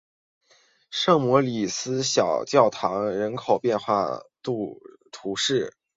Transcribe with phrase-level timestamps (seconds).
[0.89, 4.81] 圣莫里斯小教堂人口变化图
[5.35, 5.77] 示